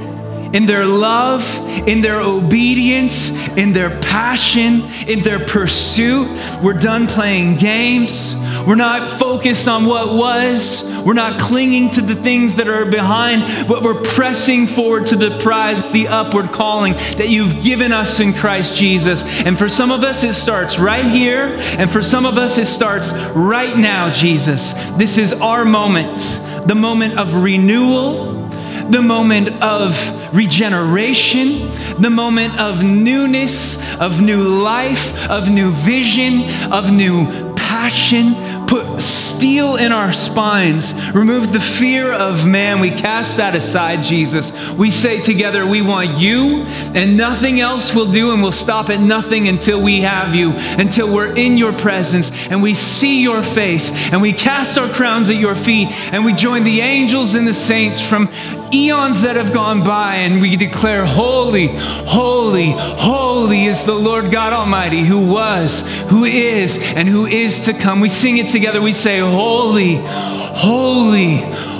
in 0.53 0.67
their 0.67 0.85
love, 0.85 1.43
in 1.87 2.01
their 2.01 2.21
obedience, 2.21 3.29
in 3.57 3.73
their 3.73 3.99
passion, 4.01 4.83
in 5.07 5.21
their 5.21 5.39
pursuit. 5.39 6.27
We're 6.61 6.79
done 6.79 7.07
playing 7.07 7.57
games. 7.57 8.35
We're 8.65 8.75
not 8.75 9.09
focused 9.19 9.67
on 9.67 9.85
what 9.85 10.13
was. 10.13 10.89
We're 11.05 11.13
not 11.13 11.39
clinging 11.39 11.91
to 11.91 12.01
the 12.01 12.15
things 12.15 12.55
that 12.55 12.67
are 12.67 12.85
behind, 12.85 13.67
but 13.67 13.83
we're 13.83 14.01
pressing 14.01 14.67
forward 14.67 15.07
to 15.07 15.15
the 15.15 15.37
prize, 15.39 15.81
the 15.91 16.07
upward 16.07 16.51
calling 16.51 16.93
that 16.93 17.27
you've 17.29 17.61
given 17.61 17.91
us 17.91 18.19
in 18.19 18.33
Christ 18.33 18.75
Jesus. 18.75 19.23
And 19.41 19.57
for 19.57 19.67
some 19.67 19.91
of 19.91 20.03
us, 20.03 20.23
it 20.23 20.33
starts 20.33 20.79
right 20.79 21.05
here. 21.05 21.55
And 21.77 21.91
for 21.91 22.01
some 22.01 22.25
of 22.25 22.37
us, 22.37 22.57
it 22.57 22.67
starts 22.67 23.11
right 23.35 23.77
now, 23.77 24.11
Jesus. 24.11 24.73
This 24.91 25.17
is 25.17 25.33
our 25.33 25.65
moment, 25.65 26.17
the 26.65 26.75
moment 26.75 27.19
of 27.19 27.43
renewal, 27.43 28.47
the 28.89 29.01
moment 29.01 29.49
of 29.61 29.93
regeneration, 30.33 31.69
the 32.01 32.09
moment 32.09 32.59
of 32.59 32.83
newness, 32.83 33.77
of 33.99 34.21
new 34.21 34.41
life, 34.41 35.29
of 35.29 35.49
new 35.49 35.71
vision, 35.71 36.43
of 36.71 36.91
new 36.91 37.53
passion, 37.55 38.33
put 38.73 38.99
steel 38.99 39.75
in 39.75 39.91
our 39.91 40.11
spines, 40.11 40.95
remove 41.13 41.53
the 41.53 41.59
fear 41.59 42.11
of 42.11 42.47
man. 42.47 42.79
We 42.79 42.89
cast 42.89 43.37
that 43.37 43.55
aside, 43.55 44.03
Jesus. 44.03 44.71
We 44.71 44.89
say 44.89 45.21
together, 45.21 45.67
we 45.67 45.83
want 45.83 46.17
you, 46.17 46.63
and 46.95 47.15
nothing 47.15 47.59
else 47.59 47.93
will 47.93 48.11
do, 48.11 48.33
and 48.33 48.41
we'll 48.41 48.51
stop 48.51 48.89
at 48.89 48.99
nothing 48.99 49.47
until 49.47 49.79
we 49.79 50.01
have 50.01 50.33
you, 50.33 50.53
until 50.79 51.13
we're 51.13 51.35
in 51.35 51.55
your 51.55 51.71
presence 51.71 52.31
and 52.47 52.63
we 52.63 52.73
see 52.73 53.21
your 53.21 53.43
face, 53.43 53.91
and 54.11 54.23
we 54.23 54.33
cast 54.33 54.79
our 54.79 54.89
crowns 54.91 55.29
at 55.29 55.35
your 55.35 55.53
feet, 55.53 55.89
and 56.11 56.25
we 56.25 56.33
join 56.33 56.63
the 56.63 56.81
angels 56.81 57.35
and 57.35 57.47
the 57.47 57.53
saints 57.53 58.01
from 58.01 58.27
eons 58.73 59.21
that 59.21 59.35
have 59.35 59.53
gone 59.53 59.83
by, 59.83 60.15
and 60.17 60.41
we 60.41 60.55
declare, 60.55 61.05
Holy, 61.05 61.67
holy, 61.67 62.71
holy 62.75 63.65
is 63.65 63.83
the 63.83 63.93
Lord 63.93 64.31
God 64.31 64.53
Almighty, 64.53 65.01
who 65.03 65.31
was, 65.31 65.81
who 66.09 66.23
is, 66.23 66.77
and 66.95 67.07
who 67.07 67.25
is 67.25 67.61
to 67.61 67.73
come. 67.73 67.99
We 67.99 68.09
sing 68.09 68.37
it 68.37 68.49
together. 68.49 68.81
We 68.81 68.93
say, 68.93 69.19
Holy, 69.19 69.95
holy, 69.97 71.37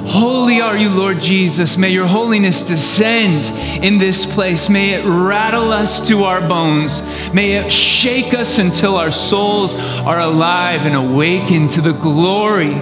holy 0.07 0.61
are 0.61 0.77
you, 0.77 0.89
Lord 0.89 1.19
Jesus. 1.19 1.77
May 1.77 1.89
your 1.89 2.07
holiness 2.07 2.61
descend 2.61 3.45
in 3.83 3.97
this 3.97 4.25
place. 4.31 4.69
May 4.69 4.91
it 4.91 5.05
rattle 5.05 5.71
us 5.71 6.07
to 6.07 6.23
our 6.23 6.47
bones. 6.47 7.01
May 7.33 7.53
it 7.53 7.71
shake 7.71 8.33
us 8.33 8.59
until 8.59 8.95
our 8.95 9.11
souls 9.11 9.75
are 9.75 10.19
alive 10.19 10.85
and 10.85 10.95
awakened 10.95 11.71
to 11.71 11.81
the 11.81 11.93
glory 11.93 12.75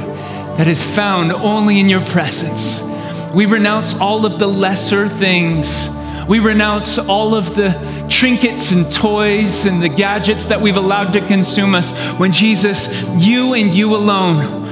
that 0.58 0.68
is 0.68 0.84
found 0.84 1.32
only 1.32 1.80
in 1.80 1.88
your 1.88 2.06
presence. 2.06 2.91
We 3.34 3.46
renounce 3.46 3.94
all 3.94 4.26
of 4.26 4.40
the 4.40 4.48
lesser 4.48 5.08
things. 5.08 5.90
We 6.28 6.40
renounce 6.40 6.98
all 6.98 7.34
of 7.34 7.56
the 7.56 7.72
trinkets 8.10 8.72
and 8.72 8.92
toys 8.92 9.66
and 9.66 9.82
the 9.82 9.90
gadgets 9.90 10.46
that 10.46 10.60
we've 10.60 10.78
allowed 10.78 11.14
to 11.14 11.26
consume 11.26 11.74
us 11.74 11.92
when 12.20 12.34
Jesus, 12.34 12.88
you 13.18 13.54
and 13.54 13.74
you 13.74 13.96
alone, 13.96 14.68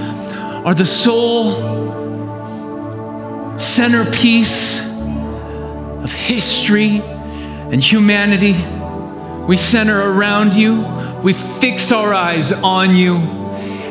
are 0.66 0.74
the 0.74 0.86
sole 0.86 1.80
centerpiece 3.60 4.80
of 6.04 6.12
history 6.12 7.02
and 7.02 7.84
humanity. 7.84 8.56
We 9.48 9.56
center 9.58 10.02
around 10.02 10.54
you, 10.54 10.82
we 11.24 11.34
fix 11.34 11.92
our 11.92 12.14
eyes 12.14 12.52
on 12.52 12.96
you, 12.96 13.39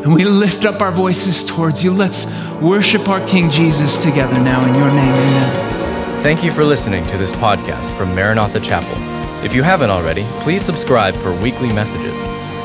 and 0.03 0.15
we 0.15 0.25
lift 0.25 0.65
up 0.65 0.81
our 0.81 0.93
voices 0.93 1.45
towards 1.45 1.83
you. 1.83 1.93
Let's 1.93 2.25
worship 2.61 3.09
our 3.09 3.27
King 3.27 3.51
Jesus 3.51 4.01
together 4.03 4.39
now 4.41 4.67
in 4.67 4.75
your 4.75 4.89
name. 4.89 5.15
Amen. 5.15 6.23
Thank 6.23 6.43
you 6.43 6.51
for 6.51 6.65
listening 6.65 7.07
to 7.07 7.17
this 7.17 7.33
podcast 7.33 7.97
from 7.97 8.15
Maranatha 8.15 8.61
Chapel. 8.61 8.97
If 9.45 9.55
you 9.55 9.63
haven't 9.63 9.91
already, 9.91 10.25
please 10.41 10.63
subscribe 10.63 11.15
for 11.15 11.33
weekly 11.41 11.73
messages. 11.73 12.21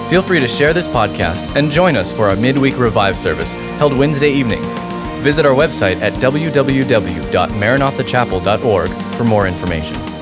Feel 0.09 0.21
free 0.21 0.39
to 0.39 0.47
share 0.47 0.73
this 0.73 0.87
podcast 0.87 1.55
and 1.55 1.71
join 1.71 1.95
us 1.95 2.11
for 2.11 2.27
our 2.27 2.35
midweek 2.35 2.77
revive 2.77 3.17
service 3.17 3.51
held 3.77 3.97
Wednesday 3.97 4.31
evenings. 4.31 4.71
Visit 5.21 5.45
our 5.45 5.55
website 5.55 6.01
at 6.01 6.11
www.maranathachapel.org 6.13 8.89
for 9.15 9.23
more 9.23 9.47
information. 9.47 10.12